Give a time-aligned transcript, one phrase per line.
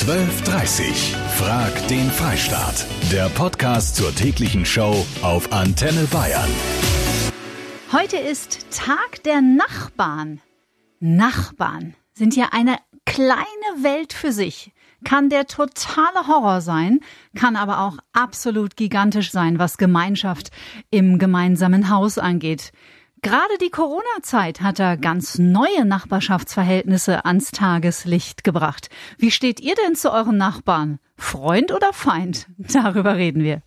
[0.00, 2.86] 12.30 Frag den Freistaat.
[3.12, 6.48] Der Podcast zur täglichen Show auf Antenne Bayern.
[7.92, 10.40] Heute ist Tag der Nachbarn.
[11.00, 13.36] Nachbarn sind ja eine kleine
[13.82, 14.72] Welt für sich.
[15.04, 17.00] Kann der totale Horror sein,
[17.34, 20.50] kann aber auch absolut gigantisch sein, was Gemeinschaft
[20.90, 22.72] im gemeinsamen Haus angeht.
[23.22, 28.88] Gerade die Corona-Zeit hat da ganz neue Nachbarschaftsverhältnisse ans Tageslicht gebracht.
[29.18, 31.00] Wie steht ihr denn zu euren Nachbarn?
[31.16, 32.46] Freund oder Feind?
[32.56, 33.60] Darüber reden wir.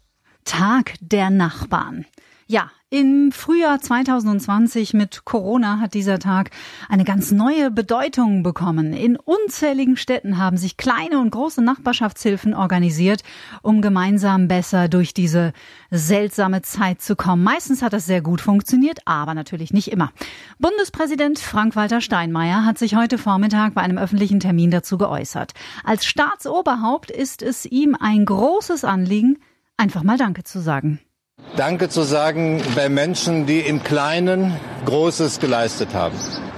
[0.44, 2.05] Tag der Nachbarn.
[2.48, 6.52] Ja, im Frühjahr 2020 mit Corona hat dieser Tag
[6.88, 8.94] eine ganz neue Bedeutung bekommen.
[8.94, 13.24] In unzähligen Städten haben sich kleine und große Nachbarschaftshilfen organisiert,
[13.64, 15.54] um gemeinsam besser durch diese
[15.90, 17.44] seltsame Zeit zu kommen.
[17.44, 20.12] Meistens hat das sehr gut funktioniert, aber natürlich nicht immer.
[20.60, 25.55] Bundespräsident Frank-Walter Steinmeier hat sich heute Vormittag bei einem öffentlichen Termin dazu geäußert.
[25.84, 29.40] Als Staatsoberhaupt ist es ihm ein großes Anliegen,
[29.78, 31.00] einfach mal Danke zu sagen.
[31.55, 36.15] Danke zu sagen bei Menschen, die im Kleinen Großes geleistet haben.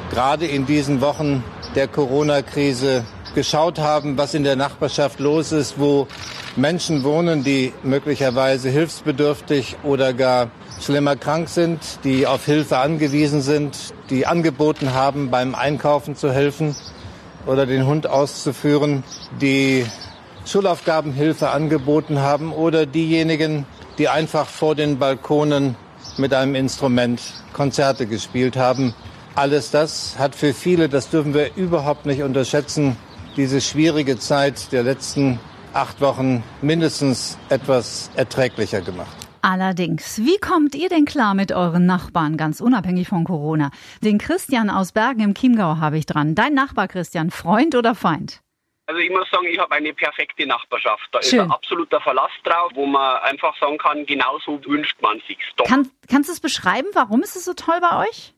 [0.09, 1.43] Gerade in diesen Wochen
[1.75, 3.03] der Corona-Krise
[3.35, 6.07] geschaut haben, was in der Nachbarschaft los ist, wo
[6.55, 13.77] Menschen wohnen, die möglicherweise hilfsbedürftig oder gar schlimmer krank sind, die auf Hilfe angewiesen sind,
[14.09, 16.73] die angeboten haben, beim Einkaufen zu helfen
[17.45, 19.03] oder den Hund auszuführen,
[19.41, 19.85] die
[20.45, 23.65] Schulaufgabenhilfe angeboten haben oder diejenigen,
[23.97, 25.75] die einfach vor den Balkonen
[26.17, 27.21] mit einem Instrument
[27.53, 28.93] Konzerte gespielt haben.
[29.35, 32.95] Alles das hat für viele, das dürfen wir überhaupt nicht unterschätzen,
[33.35, 35.39] diese schwierige Zeit der letzten
[35.73, 39.15] acht Wochen mindestens etwas erträglicher gemacht.
[39.41, 43.69] Allerdings, wie kommt ihr denn klar mit euren Nachbarn, ganz unabhängig von Corona?
[44.01, 46.33] Den Christian aus Bergen im Chiemgau habe ich dran.
[46.33, 48.41] Dein Nachbar Christian, Freund oder Feind?
[48.87, 51.07] Also ich muss sagen, ich habe eine perfekte Nachbarschaft.
[51.11, 51.39] Da Schön.
[51.39, 55.89] ist ein absoluter Verlass drauf, wo man einfach sagen kann, genauso wünscht man sich Kann,
[56.09, 56.87] kannst du es beschreiben?
[56.93, 58.33] Warum ist es so toll bei euch?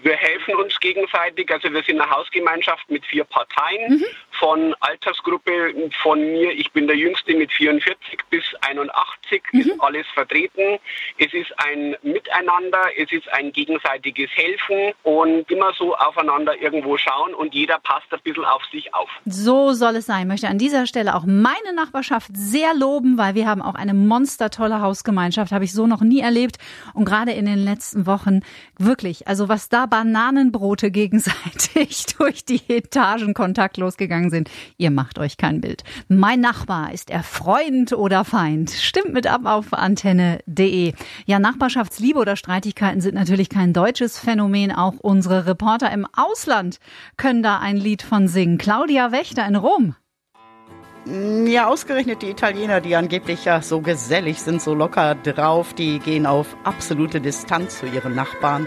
[0.00, 1.50] Wir helfen uns gegenseitig.
[1.50, 3.98] Also wir sind eine Hausgemeinschaft mit vier Parteien.
[3.98, 4.04] Mhm.
[4.38, 7.96] Von Altersgruppe von mir, ich bin der Jüngste mit 44
[8.30, 9.60] bis 81, mhm.
[9.60, 10.78] ist alles vertreten.
[11.18, 17.34] Es ist ein Miteinander, es ist ein gegenseitiges Helfen und immer so aufeinander irgendwo schauen
[17.34, 19.08] und jeder passt ein bisschen auf sich auf.
[19.24, 20.22] So soll es sein.
[20.22, 23.94] Ich möchte an dieser Stelle auch meine Nachbarschaft sehr loben, weil wir haben auch eine
[23.94, 26.56] monstertolle Hausgemeinschaft, habe ich so noch nie erlebt.
[26.94, 28.40] Und gerade in den letzten Wochen
[28.78, 34.50] wirklich, also was da Bananenbrote gegenseitig durch die Etagen kontaktlos gegangen sind.
[34.76, 35.82] Ihr macht euch kein Bild.
[36.08, 38.70] Mein Nachbar, ist er Freund oder Feind?
[38.70, 40.92] Stimmt mit ab auf antenne.de.
[41.26, 44.72] Ja, Nachbarschaftsliebe oder Streitigkeiten sind natürlich kein deutsches Phänomen.
[44.72, 46.78] Auch unsere Reporter im Ausland
[47.16, 48.58] können da ein Lied von singen.
[48.58, 49.96] Claudia Wächter in Rom.
[51.44, 56.26] Ja, ausgerechnet die Italiener, die angeblich ja so gesellig sind, so locker drauf, die gehen
[56.26, 58.66] auf absolute Distanz zu ihren Nachbarn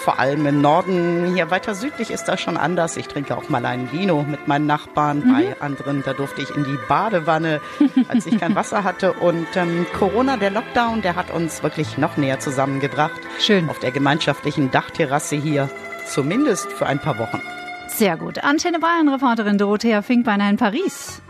[0.00, 1.34] vor allem im Norden.
[1.34, 2.96] Hier weiter südlich ist das schon anders.
[2.96, 5.20] Ich trinke auch mal einen Vino mit meinen Nachbarn.
[5.20, 5.32] Mhm.
[5.32, 7.60] Bei anderen, da durfte ich in die Badewanne,
[8.08, 9.12] als ich kein Wasser hatte.
[9.12, 13.20] Und ähm, Corona, der Lockdown, der hat uns wirklich noch näher zusammengebracht.
[13.38, 13.68] Schön.
[13.68, 15.68] Auf der gemeinschaftlichen Dachterrasse hier.
[16.06, 17.40] Zumindest für ein paar Wochen.
[17.88, 18.42] Sehr gut.
[18.42, 21.20] Antenne Bayern-Reporterin Dorothea Finkbeiner in Paris.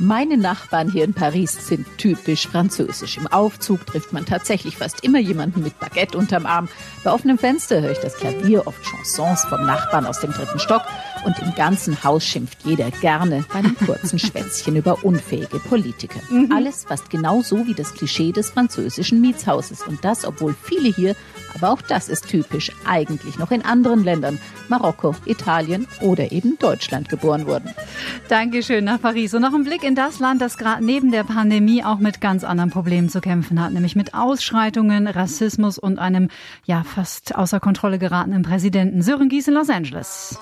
[0.00, 3.16] Meine Nachbarn hier in Paris sind typisch französisch.
[3.16, 6.68] Im Aufzug trifft man tatsächlich fast immer jemanden mit Baguette unterm Arm.
[7.02, 10.82] Bei offenem Fenster höre ich das Klavier, oft Chansons vom Nachbarn aus dem dritten Stock.
[11.24, 16.20] Und im ganzen Haus schimpft jeder gerne bei einem kurzen Schwätzchen über unfähige Politiker.
[16.30, 16.52] Mhm.
[16.52, 19.82] Alles fast genau so wie das Klischee des französischen Mietshauses.
[19.82, 21.14] Und das, obwohl viele hier,
[21.54, 27.08] aber auch das ist typisch, eigentlich noch in anderen Ländern, Marokko, Italien oder eben Deutschland
[27.08, 27.70] geboren wurden.
[28.28, 29.34] Dankeschön nach Paris.
[29.34, 32.44] Und noch ein Blick in das Land, das gerade neben der Pandemie auch mit ganz
[32.44, 36.28] anderen Problemen zu kämpfen hat, nämlich mit Ausschreitungen, Rassismus und einem
[36.64, 39.02] ja fast außer Kontrolle geratenen Präsidenten.
[39.02, 40.38] Sören Gies in Los Angeles.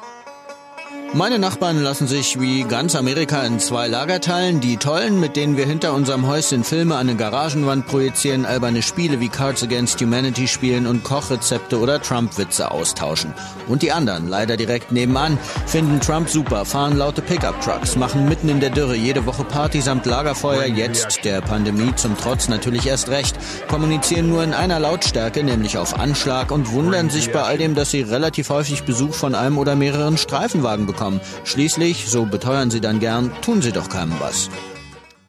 [1.15, 4.61] Meine Nachbarn lassen sich wie ganz Amerika in zwei Lager teilen.
[4.61, 9.21] Die Tollen, mit denen wir hinter unserem Häuschen Filme an eine Garagenwand projizieren, alberne Spiele
[9.21, 13.33] wie Cards Against Humanity spielen und Kochrezepte oder Trump-Witze austauschen.
[13.69, 18.61] Und die anderen, leider direkt nebenan, finden Trump super, fahren laute Pickup-Trucks, machen mitten in
[18.61, 23.37] der Dürre jede Woche Party samt Lagerfeuer, jetzt der Pandemie zum Trotz natürlich erst recht,
[23.69, 27.93] kommunizieren nur in einer Lautstärke, nämlich auf Anschlag und wundern sich bei all dem, dass
[27.93, 31.21] sie relativ häufig Besuch von einem oder mehreren Streifenwagen bekommen bekommen.
[31.45, 34.51] Schließlich, so beteuern sie dann gern, tun sie doch keinem was.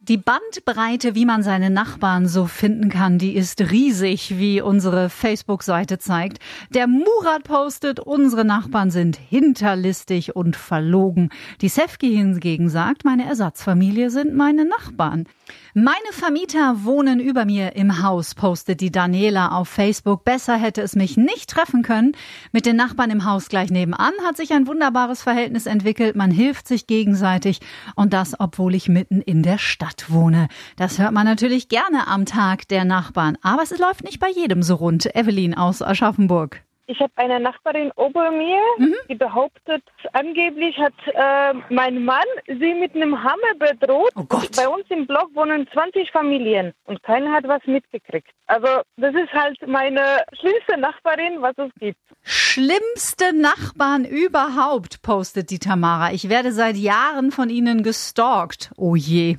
[0.07, 5.99] Die Bandbreite, wie man seine Nachbarn so finden kann, die ist riesig, wie unsere Facebook-Seite
[5.99, 6.37] zeigt.
[6.69, 11.29] Der Murat postet, unsere Nachbarn sind hinterlistig und verlogen.
[11.59, 15.25] Die Sefki hingegen sagt, meine Ersatzfamilie sind meine Nachbarn.
[15.73, 20.23] Meine Vermieter wohnen über mir im Haus, postet die Daniela auf Facebook.
[20.23, 22.13] Besser hätte es mich nicht treffen können.
[22.51, 26.15] Mit den Nachbarn im Haus gleich nebenan hat sich ein wunderbares Verhältnis entwickelt.
[26.15, 27.59] Man hilft sich gegenseitig
[27.95, 30.47] und das, obwohl ich mitten in der Stadt wohne.
[30.77, 34.63] Das hört man natürlich gerne am Tag der Nachbarn, aber es läuft nicht bei jedem
[34.63, 35.15] so rund.
[35.15, 36.66] Evelyn aus Aschaffenburg.
[36.89, 38.95] Ich habe eine Nachbarin ober mir, mhm.
[39.09, 44.11] die behauptet, angeblich hat äh, mein Mann sie mit einem Hammer bedroht.
[44.15, 44.55] Oh Gott.
[44.55, 48.29] Bei uns im Block wohnen 20 Familien und keiner hat was mitgekriegt.
[48.45, 51.99] Also das ist halt meine schlimmste Nachbarin, was es gibt.
[52.23, 56.13] Schlimmste Nachbarn überhaupt, postet die Tamara.
[56.13, 58.71] Ich werde seit Jahren von ihnen gestalkt.
[58.77, 59.37] Oh je.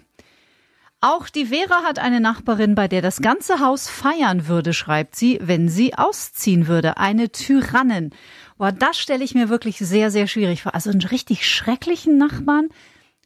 [1.01, 5.39] Auch die Vera hat eine Nachbarin, bei der das ganze Haus feiern würde, schreibt sie,
[5.41, 6.97] wenn sie ausziehen würde.
[6.97, 8.11] Eine Tyrannin.
[8.57, 10.75] Boah, das stelle ich mir wirklich sehr, sehr schwierig vor.
[10.75, 12.71] Also einen richtig schrecklichen Nachbarn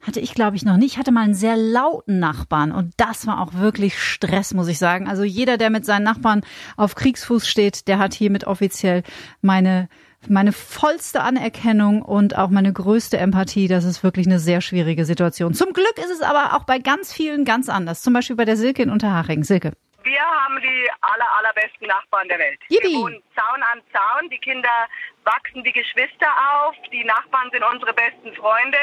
[0.03, 0.93] hatte ich, glaube ich, noch nicht.
[0.93, 4.77] Ich hatte mal einen sehr lauten Nachbarn und das war auch wirklich Stress, muss ich
[4.77, 5.07] sagen.
[5.07, 6.41] Also jeder, der mit seinen Nachbarn
[6.77, 9.01] auf Kriegsfuß steht, der hat hiermit offiziell
[9.41, 9.89] meine
[10.29, 13.67] meine vollste Anerkennung und auch meine größte Empathie.
[13.67, 15.53] Das ist wirklich eine sehr schwierige Situation.
[15.53, 18.01] Zum Glück ist es aber auch bei ganz vielen ganz anders.
[18.01, 19.43] Zum Beispiel bei der Silke in Unterhaching.
[19.43, 19.73] Silke.
[20.03, 22.59] Wir haben die aller, allerbesten Nachbarn der Welt.
[22.67, 22.89] Yippie.
[22.89, 24.29] Wir wohnen Zaun an Zaun.
[24.29, 24.87] Die Kinder
[25.23, 26.75] wachsen wie Geschwister auf.
[26.91, 28.77] Die Nachbarn sind unsere besten Freunde.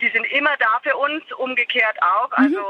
[0.00, 2.36] Die sind immer da für uns, umgekehrt auch.
[2.36, 2.44] Mhm.
[2.44, 2.62] Also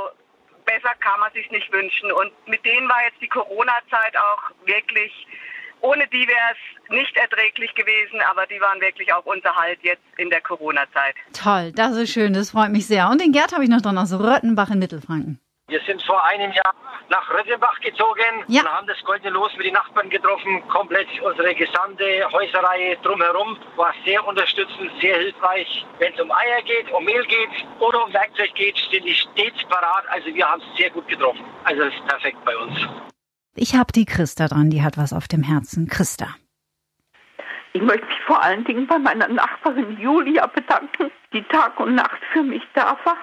[0.66, 2.12] besser kann man sich nicht wünschen.
[2.12, 5.26] Und mit denen war jetzt die Corona-Zeit auch wirklich
[5.84, 10.02] ohne die wäre es nicht erträglich gewesen, aber die waren wirklich auch unser Halt jetzt
[10.16, 11.14] in der Corona-Zeit.
[11.32, 13.08] Toll, das ist schön, das freut mich sehr.
[13.10, 15.38] Und den Gerd habe ich noch dran aus Röttenbach in Mittelfranken.
[15.68, 16.74] Wir sind vor einem Jahr
[17.08, 18.62] nach Röttenbach gezogen Ja.
[18.62, 20.66] und haben das goldene Los mit den Nachbarn getroffen.
[20.68, 25.86] Komplett unsere gesamte Häuserreihe drumherum war sehr unterstützend, sehr hilfreich.
[25.98, 29.64] Wenn es um Eier geht, um Mehl geht oder um Werkzeug geht, sind die stets
[29.68, 30.04] parat.
[30.08, 31.44] Also wir haben es sehr gut getroffen.
[31.64, 32.78] Also es ist perfekt bei uns.
[33.54, 35.86] Ich habe die Christa dran, die hat was auf dem Herzen.
[35.88, 36.28] Christa.
[37.72, 42.20] Ich möchte mich vor allen Dingen bei meiner Nachbarin Julia bedanken, die Tag und Nacht
[42.32, 43.16] für mich da war.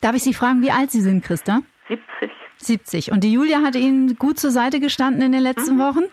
[0.00, 1.60] Darf ich Sie fragen, wie alt Sie sind, Christa?
[1.88, 2.30] 70.
[2.58, 3.12] 70.
[3.12, 6.04] Und die Julia hat Ihnen gut zur Seite gestanden in den letzten Wochen?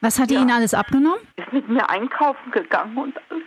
[0.00, 0.40] Was hat die Ja.
[0.42, 1.18] Ihnen alles abgenommen?
[1.36, 3.44] Ist mit mir einkaufen gegangen und alles.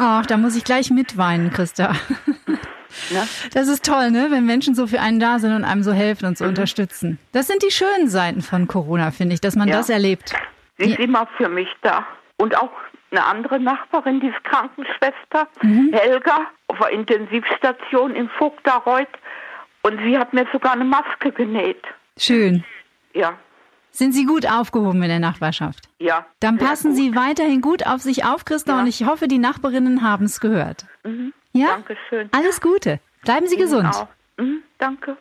[0.00, 1.94] Ach, da muss ich gleich mitweinen, Christa.
[3.54, 4.28] Das ist toll, ne?
[4.30, 7.18] Wenn Menschen so für einen da sind und einem so helfen und so unterstützen.
[7.32, 9.76] Das sind die schönen Seiten von Corona, finde ich, dass man Ja.
[9.76, 10.34] das erlebt.
[10.78, 12.06] Sie ist immer für mich da.
[12.38, 12.70] Und auch
[13.10, 19.06] eine andere Nachbarin, die ist Krankenschwester, Helga, auf der Intensivstation in Vogtareuth.
[19.82, 21.82] Und sie hat mir sogar eine Maske genäht.
[22.18, 22.64] Schön.
[23.14, 23.34] Ja,
[23.92, 25.88] Sind Sie gut aufgehoben in der Nachbarschaft?
[25.98, 26.26] ja.
[26.40, 26.96] Dann passen gut.
[26.96, 28.80] Sie weiterhin gut auf sich auf, Christa, Ja.
[28.80, 30.84] und ich hoffe, die Nachbarinnen haben es gehört.
[31.04, 31.32] Mhm.
[31.56, 31.68] Ja?
[31.68, 32.28] Dankeschön.
[32.32, 33.00] Alles Gute.
[33.22, 33.94] Bleiben Sie Ihnen gesund.
[33.94, 34.08] auch.
[34.38, 35.16] Mhm, danke.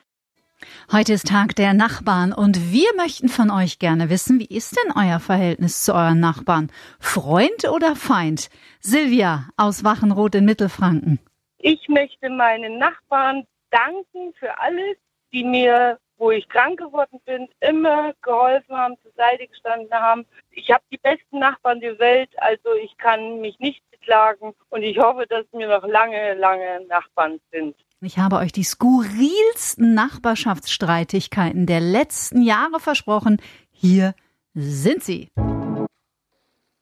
[0.92, 4.94] Heute ist Tag der Nachbarn und wir möchten von euch gerne wissen, wie ist denn
[4.96, 6.72] euer Verhältnis zu euren Nachbarn?
[7.00, 8.50] Freund oder Feind?
[8.80, 11.20] Silvia aus Wachenroth in Mittelfranken.
[11.58, 14.98] Ich möchte meinen Nachbarn danken für alles,
[15.34, 20.26] die mir, wo ich krank geworden bin, immer geholfen haben, zur Seite gestanden haben.
[20.52, 24.98] Ich habe die besten Nachbarn der Welt, also ich kann mich nicht beklagen und ich
[24.98, 27.76] hoffe, dass mir noch lange, lange Nachbarn sind.
[28.02, 33.42] Ich habe euch die skurrilsten Nachbarschaftsstreitigkeiten der letzten Jahre versprochen.
[33.72, 34.14] Hier
[34.54, 35.30] sind sie.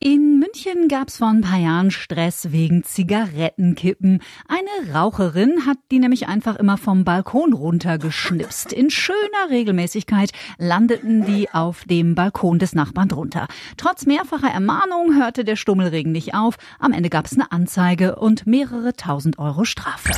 [0.05, 4.21] In München gab es vor ein paar Jahren Stress wegen Zigarettenkippen.
[4.49, 8.73] Eine Raucherin hat die nämlich einfach immer vom Balkon runtergeschnipst.
[8.73, 13.47] In schöner Regelmäßigkeit landeten die auf dem Balkon des Nachbarn drunter.
[13.77, 16.57] Trotz mehrfacher Ermahnung hörte der Stummelregen nicht auf.
[16.79, 20.11] Am Ende gab es eine Anzeige und mehrere tausend Euro Strafe.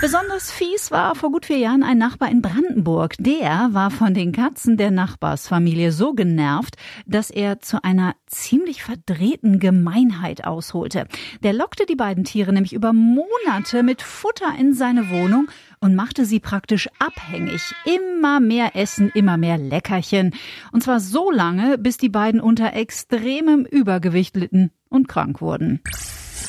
[0.00, 3.16] Besonders fies war vor gut vier Jahren ein Nachbar in Brandenburg.
[3.18, 9.58] Der war von den Katzen der Nachbarsfamilie so genervt, dass er zu einer ziemlich verdrehten
[9.58, 11.08] Gemeinheit ausholte.
[11.42, 15.48] Der lockte die beiden Tiere nämlich über Monate mit Futter in seine Wohnung
[15.80, 17.74] und machte sie praktisch abhängig.
[17.84, 20.32] Immer mehr Essen, immer mehr Leckerchen.
[20.70, 25.80] Und zwar so lange, bis die beiden unter extremem Übergewicht litten und krank wurden.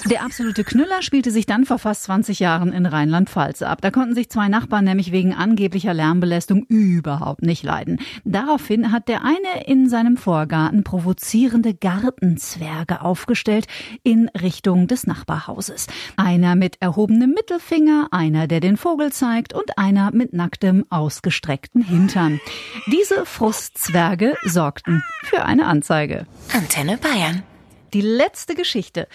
[0.06, 3.82] Der absolute Knüller spielte sich dann vor fast 20 Jahren in Rheinland-Pfalz ab.
[3.82, 8.00] Da konnten sich zwei Nachbarn nämlich wegen angeblicher Lärmbelästung überhaupt nicht leiden.
[8.24, 13.68] Daraufhin hat der eine in seinem Vorgarten provozierende Gartenzwerge aufgestellt
[14.04, 15.88] in Richtung des Nachbarhauses.
[16.16, 22.40] Einer mit erhobenem Mittelfinger, einer, der den Vogel zeigt und einer mit nacktem, ausgestreckten Hintern.
[22.88, 26.26] Diese Frustzwerge sorgten für eine Anzeige.
[26.54, 27.44] Antenne Bayern.
[27.94, 29.08] Die letzte Geschichte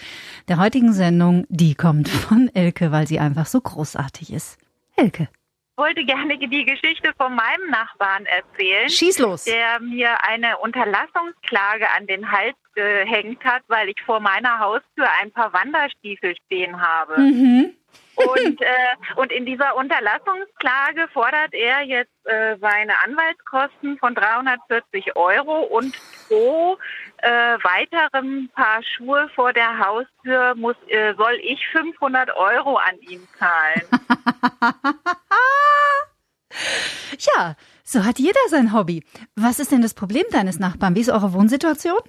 [0.47, 4.57] der heutigen Sendung, die kommt von Elke, weil sie einfach so großartig ist.
[4.95, 5.29] Elke.
[5.77, 8.89] Ich wollte gerne die Geschichte von meinem Nachbarn erzählen.
[8.89, 9.43] Schieß los.
[9.43, 15.31] Der mir eine Unterlassungsklage an den Hals gehängt hat, weil ich vor meiner Haustür ein
[15.31, 17.19] paar Wanderstiefel stehen habe.
[17.19, 17.73] Mhm.
[18.15, 25.63] Und, äh, und in dieser Unterlassungsklage fordert er jetzt äh, seine Anwaltskosten von 340 Euro
[25.63, 25.93] und
[26.27, 26.77] pro
[27.17, 33.27] äh, weiterem Paar Schuhe vor der Haustür muss, äh, soll ich 500 Euro an ihn
[33.37, 33.81] zahlen.
[37.35, 39.03] ja, so hat jeder sein Hobby.
[39.35, 40.95] Was ist denn das Problem deines Nachbarn?
[40.95, 41.99] Wie ist eure Wohnsituation?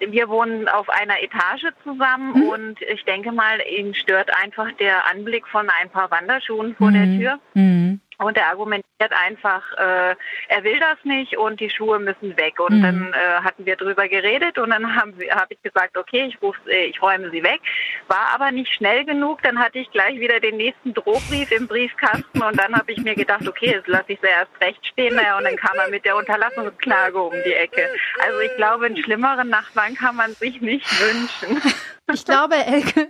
[0.00, 2.48] Wir wohnen auf einer Etage zusammen mhm.
[2.48, 6.94] und ich denke mal, ihn stört einfach der Anblick von ein paar Wanderschuhen vor mhm.
[6.94, 7.40] der Tür.
[7.54, 8.00] Mhm.
[8.18, 10.14] Und er argumentiert einfach, äh,
[10.48, 12.60] er will das nicht und die Schuhe müssen weg.
[12.60, 12.82] Und Mhm.
[12.82, 16.56] dann äh, hatten wir drüber geredet und dann habe hab ich gesagt, okay, ich, ruf,
[16.68, 17.60] äh, ich räume sie weg.
[18.14, 19.42] War aber nicht schnell genug.
[19.42, 23.16] Dann hatte ich gleich wieder den nächsten Drohbrief im Briefkasten und dann habe ich mir
[23.16, 25.16] gedacht, okay, jetzt lasse ich sie erst recht stehen.
[25.16, 27.88] Naja, und dann kam er mit der Unterlassungsklage um die Ecke.
[28.24, 31.60] Also ich glaube, einen schlimmeren Nachbarn kann man sich nicht wünschen.
[32.12, 33.08] Ich glaube, Elke,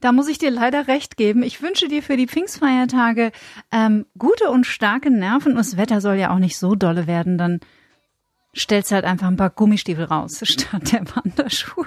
[0.00, 1.44] da muss ich dir leider recht geben.
[1.44, 3.30] Ich wünsche dir für die Pfingstfeiertage
[3.70, 5.52] ähm, gute und starke Nerven.
[5.52, 7.38] Und das Wetter soll ja auch nicht so dolle werden.
[7.38, 7.60] Dann
[8.56, 11.86] stellst du halt einfach ein paar Gummistiefel raus statt der Wanderschuhe.